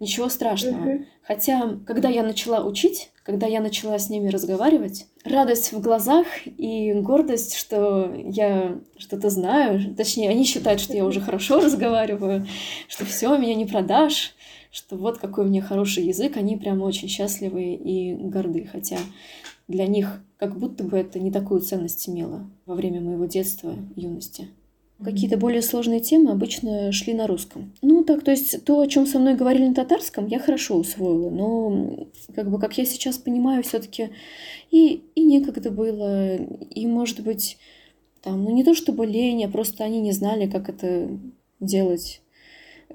[0.00, 1.04] ничего страшного.
[1.22, 6.92] Хотя, когда я начала учить, когда я начала с ними разговаривать, радость в глазах и
[6.94, 12.46] гордость, что я что-то знаю, точнее, они считают, что я уже хорошо разговариваю,
[12.88, 14.34] что все, меня не продашь,
[14.70, 18.98] что вот какой у меня хороший язык, они прям очень счастливы и горды, хотя
[19.68, 24.48] для них как будто бы это не такую ценность имело во время моего детства, юности.
[25.02, 27.72] Какие-то более сложные темы обычно шли на русском.
[27.80, 31.30] Ну, так, то есть то, о чем со мной говорили на татарском, я хорошо усвоила,
[31.30, 34.10] но, как бы, как я сейчас понимаю, все-таки
[34.70, 37.56] и, и некогда было, и, может быть,
[38.20, 41.08] там, ну, не то чтобы лень, а просто они не знали, как это
[41.60, 42.20] делать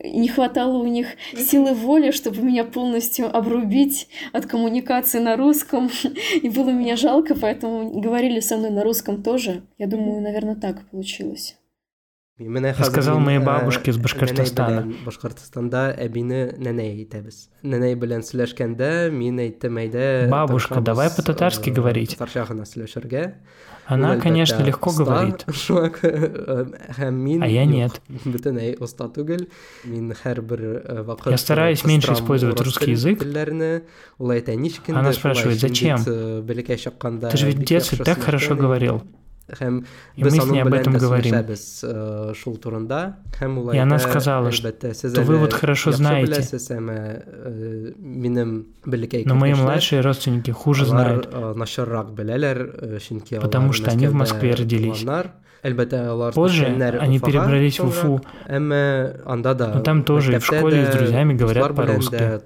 [0.04, 5.90] не хватало у них силы воли, чтобы меня полностью обрубить от коммуникации на русском.
[6.42, 9.64] И было меня жалко, поэтому говорили со мной на русском тоже.
[9.78, 11.58] Я думаю, наверное, так получилось.
[12.84, 14.92] Сказал моей бабушке из Башкортостана.
[15.06, 17.46] Башкортостанда әбине нәнәй итәбез.
[17.64, 20.28] Нәнәй белән сөйләшкәндә мин әйттем әйдә.
[20.28, 22.18] Бабушка, давай по-татарски говорить.
[23.88, 25.46] Она, конечно, легко говорит.
[27.44, 28.02] А я нет.
[31.32, 33.20] Я стараюсь меньше использовать русский язык.
[35.00, 35.98] Она спрашивает, зачем?
[37.32, 39.04] Ты же ведь в детстве так хорошо говорил.
[39.48, 39.84] Мы
[40.32, 41.36] с ней об этом говорим.
[43.74, 44.74] И она сказала, что
[45.22, 46.42] вы вот хорошо знаете,
[49.26, 51.30] но мои младшие родственники хуже знают,
[53.42, 55.06] потому что они в Москве родились.
[56.34, 62.42] Позже они перебрались в Уфу, но там тоже и в школе с друзьями говорят по-русски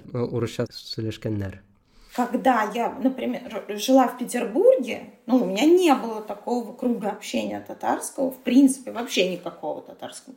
[2.26, 8.30] когда я, например, жила в Петербурге, ну, у меня не было такого круга общения татарского,
[8.30, 10.36] в принципе, вообще никакого татарского.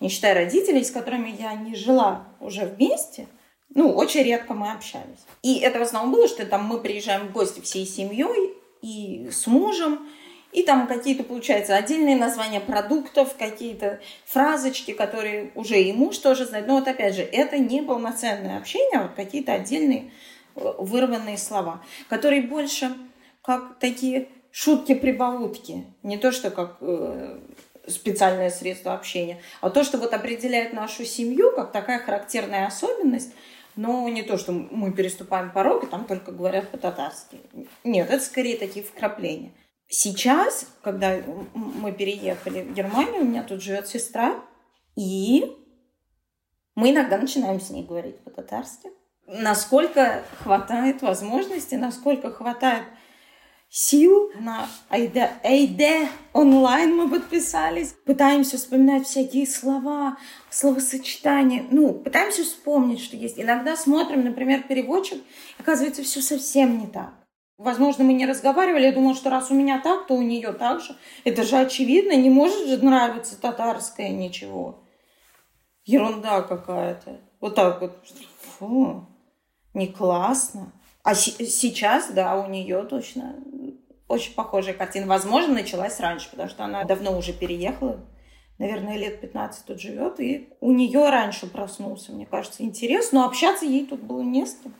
[0.00, 3.26] Не считая родителей, с которыми я не жила уже вместе,
[3.74, 5.24] ну, очень редко мы общались.
[5.42, 9.46] И это в основном было, что там мы приезжаем в гости всей семьей и с
[9.46, 10.08] мужем,
[10.52, 16.66] и там какие-то, получается, отдельные названия продуктов, какие-то фразочки, которые уже и муж тоже знает.
[16.66, 20.10] Но вот опять же, это не полноценное общение, а вот какие-то отдельные
[20.56, 22.92] вырванные слова, которые больше
[23.42, 27.38] как такие шутки-прибаутки, не то, что как э,
[27.86, 33.32] специальное средство общения, а то, что вот определяет нашу семью как такая характерная особенность,
[33.76, 37.38] но не то, что мы переступаем порог и там только говорят по-татарски.
[37.84, 39.52] Нет, это скорее такие вкрапления.
[39.88, 41.20] Сейчас, когда
[41.54, 44.42] мы переехали в Германию, у меня тут живет сестра,
[44.96, 45.54] и
[46.74, 48.88] мы иногда начинаем с ней говорить по-татарски
[49.26, 52.84] насколько хватает возможностей, насколько хватает
[53.68, 57.94] сил на Айде, Айде онлайн мы подписались.
[58.04, 60.16] Пытаемся вспоминать всякие слова,
[60.50, 61.64] словосочетания.
[61.70, 63.38] Ну, пытаемся вспомнить, что есть.
[63.38, 65.22] Иногда смотрим, например, переводчик,
[65.58, 67.12] оказывается, все совсем не так.
[67.58, 70.80] Возможно, мы не разговаривали, я думала, что раз у меня так, то у нее так
[70.80, 70.94] же.
[71.24, 74.84] Это же очевидно, не может же нравиться татарское ничего.
[75.84, 77.20] Ерунда какая-то.
[77.40, 77.96] Вот так вот.
[78.58, 79.06] Фу
[79.76, 80.72] не классно.
[81.02, 83.36] А сейчас, да, у нее точно
[84.08, 85.06] очень похожая картина.
[85.06, 88.00] Возможно, началась раньше, потому что она давно уже переехала.
[88.58, 90.18] Наверное, лет 15 тут живет.
[90.18, 93.12] И у нее раньше проснулся, мне кажется, интерес.
[93.12, 94.74] Но общаться ей тут было не с кем.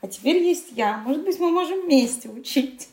[0.00, 0.98] А теперь есть я.
[0.98, 2.88] Может быть, мы можем вместе учить.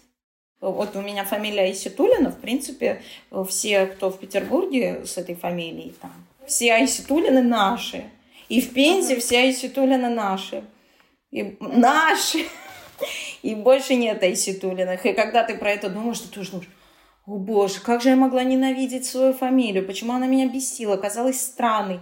[0.62, 2.30] Вот у меня фамилия Иситулина.
[2.30, 3.01] В принципе,
[3.47, 6.13] все, кто в Петербурге с этой фамилией, там,
[6.45, 8.06] все Айситулины наши.
[8.47, 10.63] И в Пензе все Айситулины наши.
[11.32, 12.46] И наши.
[13.41, 15.06] И больше нет Айситулиных.
[15.06, 16.70] И когда ты про это думаешь, ты тоже думаешь,
[17.26, 19.86] о боже, как же я могла ненавидеть свою фамилию?
[19.86, 20.98] Почему она меня бесила?
[20.98, 22.02] Казалась странной.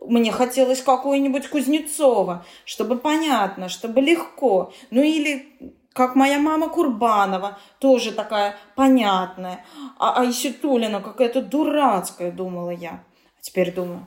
[0.00, 4.72] Мне хотелось какой-нибудь Кузнецова, чтобы понятно, чтобы легко.
[4.90, 5.52] Ну или
[5.92, 9.64] как моя мама Курбанова, тоже такая понятная.
[9.98, 13.04] А Айситулина какая-то дурацкая, думала я.
[13.38, 14.06] А теперь думаю,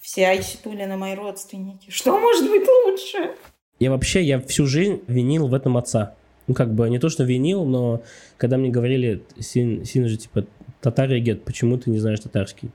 [0.00, 1.90] все Айситулины мои родственники.
[1.90, 3.36] Что может быть лучше?
[3.80, 6.14] Я вообще, я всю жизнь винил в этом отца.
[6.46, 8.02] Ну, как бы, не то, что винил, но
[8.36, 10.44] когда мне говорили, Син, Син же, типа,
[10.82, 12.70] татаригет, почему ты не знаешь татарский?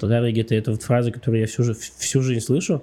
[0.00, 2.82] Татаригет— это вот фраза, которую я всю, всю жизнь слышу.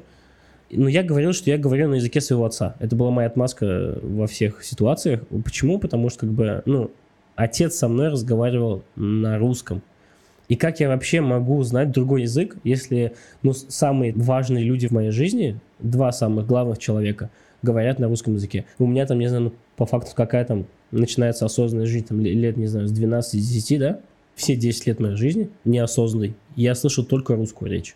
[0.72, 2.76] Ну, я говорил, что я говорю на языке своего отца.
[2.80, 5.22] Это была моя отмазка во всех ситуациях.
[5.44, 5.78] Почему?
[5.78, 6.92] Потому что, как бы, ну,
[7.36, 9.82] отец со мной разговаривал на русском.
[10.48, 15.12] И как я вообще могу знать другой язык, если, ну, самые важные люди в моей
[15.12, 17.30] жизни, два самых главных человека,
[17.66, 18.66] говорят на русском языке.
[18.80, 22.56] У меня там, не знаю, ну, по факту какая там начинается осознанная жизнь, там, лет,
[22.56, 24.00] не знаю, с 12-10, да?
[24.36, 26.36] Все 10 лет моей жизни неосознанной.
[26.56, 27.96] Я слышал только русскую речь.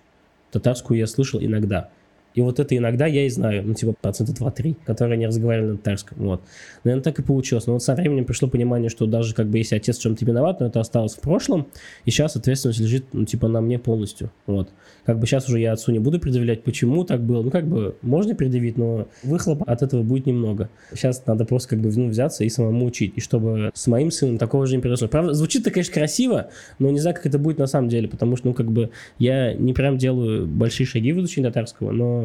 [0.52, 1.90] Татарскую я слышал иногда.
[2.36, 5.78] И вот это иногда я и знаю, ну, типа, процента 2-3, которые не разговаривали на
[5.78, 6.18] татарском.
[6.20, 6.42] Вот.
[6.84, 7.68] Наверное, так и получилось.
[7.68, 10.60] Но вот со временем пришло понимание, что даже как бы если отец в чем-то виноват,
[10.60, 11.68] но это осталось в прошлом,
[12.06, 14.32] и сейчас ответственность лежит, ну, типа, на мне полностью.
[14.46, 14.70] Вот.
[15.06, 17.42] Как бы сейчас уже я отцу не буду предъявлять, почему так было.
[17.42, 20.70] Ну, как бы можно предъявить, но выхлопа от этого будет немного.
[20.94, 23.14] Сейчас надо просто как бы ну, взяться и самому учить.
[23.16, 25.08] И чтобы с моим сыном такого же не произошло.
[25.08, 28.36] Правда, звучит это, конечно, красиво, но не знаю, как это будет на самом деле, потому
[28.36, 32.19] что, ну, как бы я не прям делаю большие шаги в изучении татарского, но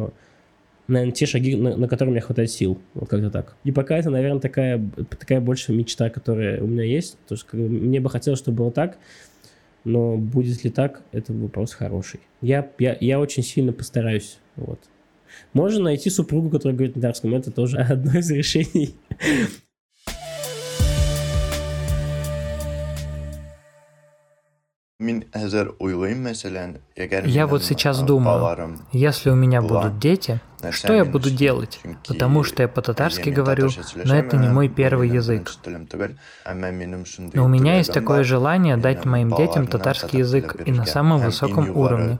[0.87, 2.79] наверное, те шаги, на, на которые мне хватает сил.
[2.93, 3.55] Вот как-то так.
[3.63, 7.17] И пока это, наверное, такая, такая больше мечта, которая у меня есть.
[7.27, 8.97] То есть как, мне бы хотелось, чтобы было так,
[9.83, 12.19] но будет ли так, это вопрос хороший.
[12.41, 14.39] Я, я, я очень сильно постараюсь.
[14.55, 14.79] Вот.
[15.53, 17.33] Можно найти супругу, которая говорит на татарском.
[17.33, 18.95] Это тоже одно из решений.
[27.25, 30.41] Я вот сейчас думаю, если у меня будут дети,
[30.71, 31.79] что я буду делать?
[32.07, 33.69] Потому что я по-татарски говорю,
[34.03, 35.51] но это не мой первый язык.
[37.33, 41.75] Но у меня есть такое желание дать моим детям татарский язык и на самом высоком
[41.75, 42.19] уровне.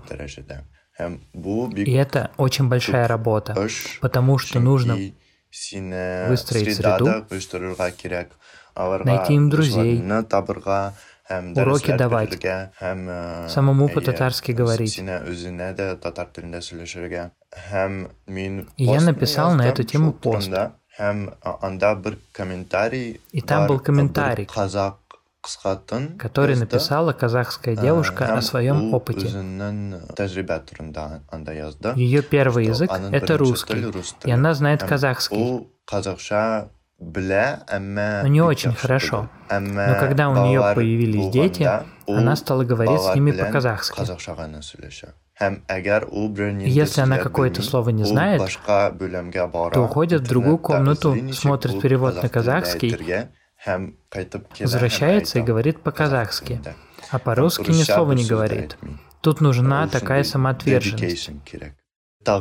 [1.76, 3.56] И это очень большая работа,
[4.02, 4.98] потому что нужно
[6.28, 7.26] выстроить среду,
[9.04, 10.02] найти им друзей,
[11.30, 12.40] уроки давать,
[13.50, 15.00] самому по-татарски говорить.
[15.00, 15.02] И
[18.78, 20.52] я написал на эту тему пост.
[23.32, 24.48] И там был комментарий,
[26.18, 29.28] который написала казахская девушка о своем опыте.
[31.96, 33.86] Ее первый язык— это русский,
[34.24, 35.68] и она знает казахский
[37.06, 39.30] но не очень хорошо.
[39.50, 41.70] Но когда у нее появились дети,
[42.08, 44.02] она стала говорить с ними по-казахски.
[46.68, 52.98] Если она какое-то слово не знает, то уходит в другую комнату, смотрит перевод на казахский,
[54.60, 56.62] возвращается и говорит по-казахски,
[57.12, 58.78] а по-русски ни слова не говорит.
[59.22, 61.32] Тут нужна такая самоотверженность.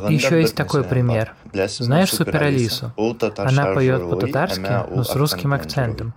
[0.08, 1.34] Еще есть такой пример.
[1.52, 2.92] Знаешь Супер Алису?
[3.36, 6.14] Она поет по-татарски, но с русским акцентом.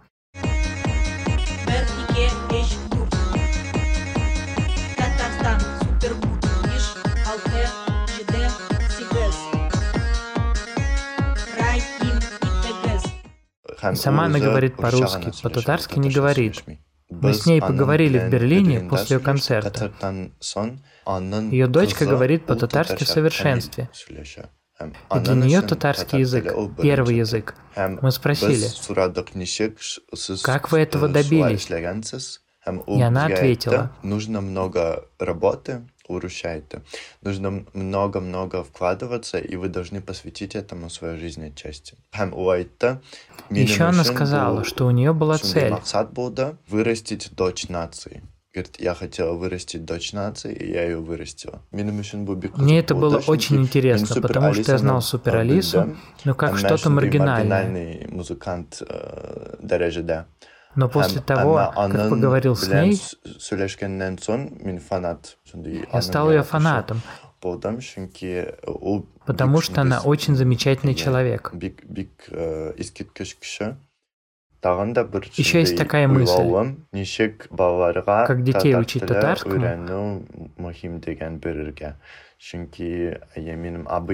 [13.92, 16.64] И сама она говорит по-русски, по-татарски не говорит.
[17.10, 19.92] Мы с ней поговорили в Берлине после ее концерта.
[21.52, 23.90] Ее дочка говорит по-татарски в совершенстве.
[24.80, 27.56] И для нее татарский язык– первый язык.
[27.76, 28.68] Мы спросили,
[30.44, 31.70] как вы этого добились?
[31.70, 36.84] И она ответила, нужно много работы, урушайте.
[37.22, 41.98] Нужно много-много вкладываться, и вы должны посвятить этому свою жизнь отчасти.
[43.50, 45.74] Еще она сказала, что у нее была цель.
[46.68, 48.22] Вырастить дочь нации.
[48.58, 51.62] Говорит, я хотела вырастить дочь нации, и я ее вырастила.
[51.72, 55.96] Мне это было очень интересно, потому что я знал Супер Алису,
[56.26, 58.08] но как что-то маргинальное.
[58.10, 59.58] музыкант э,
[60.74, 63.00] Но после того, как поговорил с ней,
[65.94, 67.02] я стал ее фанатом,
[69.28, 71.52] потому что она очень замечательный человек.
[75.36, 76.42] Еще есть такая мысль,
[78.28, 80.26] как детей учить татарскому,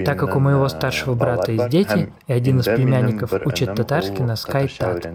[0.04, 4.36] Так как у моего старшего брата есть дети, и один из племянников учит татарский на
[4.36, 5.06] скайтат.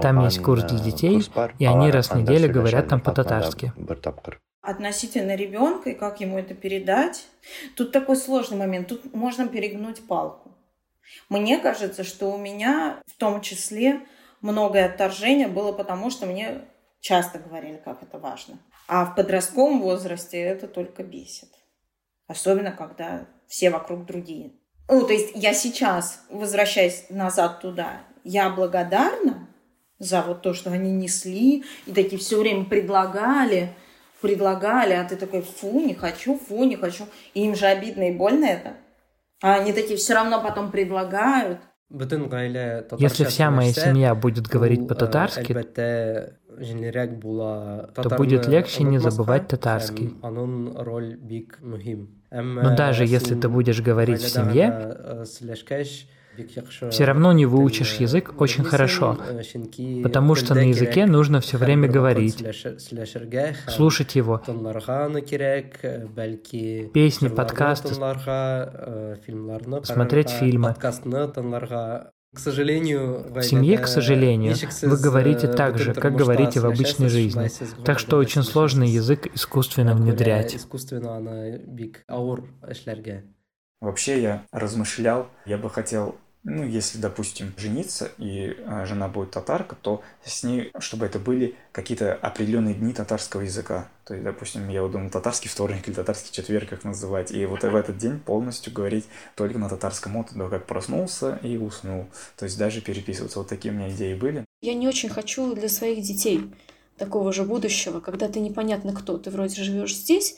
[0.00, 1.22] Там есть курс для детей,
[1.58, 3.72] и они раз в неделю говорят там по-татарски.
[4.60, 7.26] Относительно ребенка и как ему это передать,
[7.76, 8.88] тут такой сложный момент.
[8.88, 10.47] Тут можно перегнуть палку.
[11.28, 14.00] Мне кажется, что у меня в том числе
[14.40, 16.62] многое отторжение было потому, что мне
[17.00, 18.58] часто говорили, как это важно.
[18.86, 21.48] А в подростковом возрасте это только бесит.
[22.26, 24.52] Особенно, когда все вокруг другие.
[24.88, 29.48] Ну, то есть я сейчас, возвращаясь назад туда, я благодарна
[29.98, 33.74] за вот то, что они несли и такие все время предлагали,
[34.20, 37.06] предлагали, а ты такой, фу, не хочу, фу, не хочу.
[37.34, 38.74] И им же обидно и больно это.
[39.42, 41.60] А они такие все равно потом предлагают.
[41.90, 45.54] Если вся моя семья будет говорить по-татарски,
[47.94, 50.14] то будет легче не забывать татарский.
[52.30, 55.24] Но даже если ты будешь говорить в семье,
[56.90, 59.18] все равно не выучишь язык очень хорошо,
[60.02, 62.44] потому что на языке нужно все время говорить,
[63.68, 64.42] слушать его,
[66.92, 67.94] песни, подкасты,
[69.84, 70.74] смотреть фильмы.
[72.34, 77.48] К сожалению, в семье, к сожалению, вы говорите так же, как говорите в обычной жизни.
[77.84, 80.58] Так что очень сложный язык искусственно внедрять.
[83.80, 89.76] Вообще я размышлял, я бы хотел ну, если, допустим, жениться, и а, жена будет татарка,
[89.80, 93.88] то с ней, чтобы это были какие-то определенные дни татарского языка.
[94.04, 97.32] То есть, допустим, я вот думаю, татарский вторник или татарский четверг, как называть.
[97.32, 101.56] И вот в этот день полностью говорить только на татарском от до как проснулся и
[101.56, 102.06] уснул.
[102.36, 103.40] То есть даже переписываться.
[103.40, 104.44] Вот такие у меня идеи были.
[104.62, 106.50] Я не очень хочу для своих детей
[106.96, 109.18] такого же будущего, когда ты непонятно кто.
[109.18, 110.36] Ты вроде живешь здесь,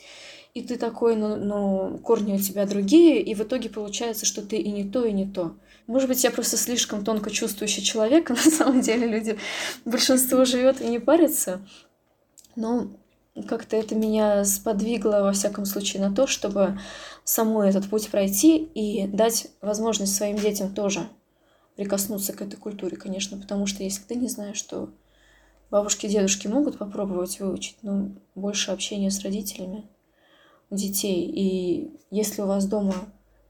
[0.53, 4.41] и ты такой, но, ну, но корни у тебя другие, и в итоге получается, что
[4.41, 5.55] ты и не то, и не то.
[5.87, 9.37] Может быть, я просто слишком тонко чувствующий человек, а на самом деле люди,
[9.85, 11.61] большинство живет и не парится.
[12.55, 12.91] Но
[13.47, 16.79] как-то это меня сподвигло, во всяком случае, на то, чтобы
[17.23, 21.07] саму этот путь пройти и дать возможность своим детям тоже
[21.75, 24.89] прикоснуться к этой культуре, конечно, потому что если ты не знаешь, что
[25.71, 29.85] бабушки и дедушки могут попробовать выучить, но больше общения с родителями
[30.69, 31.25] у детей.
[31.33, 32.95] И если у вас дома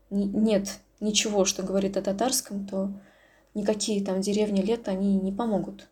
[0.09, 2.93] нет ничего, что говорит о татарском, то
[3.53, 5.89] никакие там деревни лет они не помогут.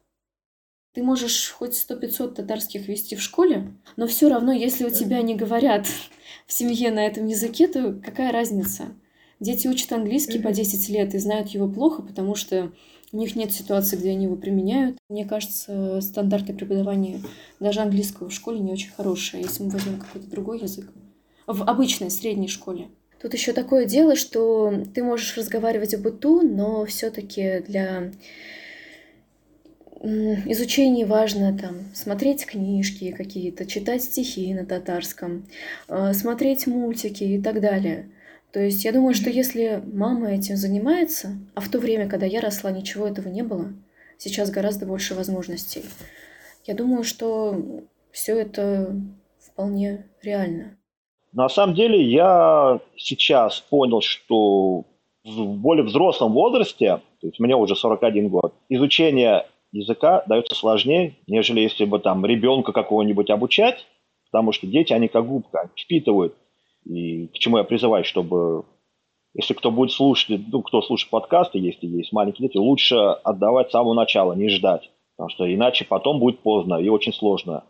[0.94, 5.22] Ты можешь хоть сто пятьсот татарских вести в школе, но все равно, если у тебя
[5.22, 5.88] не говорят
[6.48, 8.96] в семье на этом языке, то какая разница?
[9.40, 12.74] Дети учат английский по 10 лет и знают его плохо, потому что
[13.12, 14.98] у них нет ситуации, где они его применяют.
[15.10, 17.22] Мне кажется, стандарты преподавания
[17.60, 20.92] даже английского в школе не очень хорошие, если мы возьмем какой-то другой язык.
[21.48, 22.90] В обычной средней школе.
[23.22, 28.12] Тут еще такое дело, что ты можешь разговаривать об быту, но все-таки для
[30.02, 35.46] изучения важно там смотреть книжки какие-то, читать стихи на татарском,
[35.90, 38.10] э, смотреть мультики и так далее.
[38.54, 42.40] То есть я думаю, что если мама этим занимается, а в то время, когда я
[42.40, 43.74] росла, ничего этого не было,
[44.18, 45.84] сейчас гораздо больше возможностей.
[46.66, 48.96] Я думаю, что все это
[49.40, 50.79] вполне реально.
[51.32, 54.86] На самом деле я сейчас понял, что
[55.24, 61.62] в более взрослом возрасте, то есть мне уже 41 год, изучение языка дается сложнее, нежели
[61.62, 63.86] если бы там ребенка какого-нибудь обучать,
[64.32, 66.36] потому что дети, они как губка, впитывают.
[66.86, 68.66] И к чему я призываю, чтобы
[69.36, 73.72] если кто будет слушать, ну, кто слушает подкасты, если есть маленькие дети, лучше отдавать с
[73.72, 74.90] самого начала, не ждать.
[75.16, 77.64] Потому что иначе потом будет поздно и очень сложно.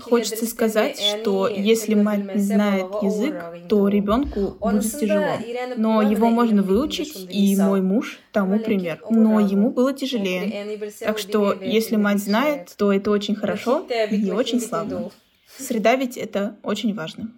[0.00, 5.38] Хочется сказать, что если мать не знает язык, то ребенку будет тяжело.
[5.76, 9.02] Но его можно выучить, и мой муж тому пример.
[9.08, 10.90] Но ему было тяжелее.
[11.00, 15.10] Так что, если мать знает, то это очень хорошо и очень славно.
[15.58, 17.30] Среда ведь это очень важно.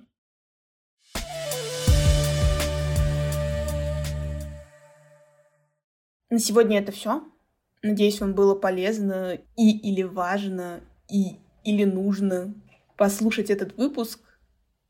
[6.30, 7.22] На сегодня это все.
[7.82, 10.80] Надеюсь, вам было полезно и или важно,
[11.10, 12.54] и или нужно
[12.96, 14.20] послушать этот выпуск.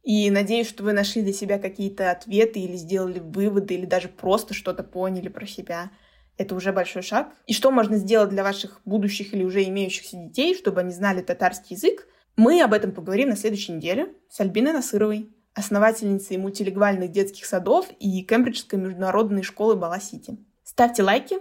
[0.02, 4.54] И надеюсь, что вы нашли для себя какие-то ответы или сделали выводы, или даже просто
[4.54, 5.90] что-то поняли про себя.
[6.36, 7.34] Это уже большой шаг.
[7.46, 11.76] И что можно сделать для ваших будущих или уже имеющихся детей, чтобы они знали татарский
[11.76, 12.06] язык?
[12.36, 18.22] Мы об этом поговорим на следующей неделе с Альбиной Насыровой, основательницей мультилингвальных детских садов и
[18.22, 20.38] Кембриджской международной школы Бала-Сити.
[20.62, 21.38] Ставьте лайки,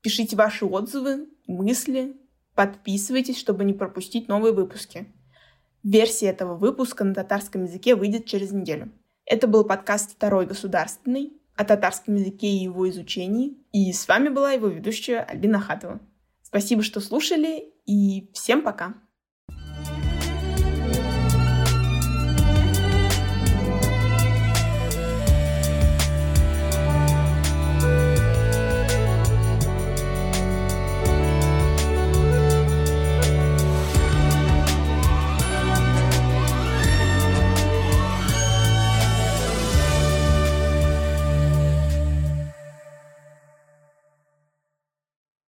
[0.00, 2.16] пишите ваши отзывы, мысли,
[2.54, 5.06] Подписывайтесь, чтобы не пропустить новые выпуски.
[5.82, 8.92] Версия этого выпуска на татарском языке выйдет через неделю.
[9.24, 13.56] Это был подкаст «Второй государственный» о татарском языке и его изучении.
[13.72, 16.00] И с вами была его ведущая Альбина Хатова.
[16.42, 18.94] Спасибо, что слушали, и всем пока!